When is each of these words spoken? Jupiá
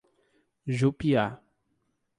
Jupiá 0.77 1.39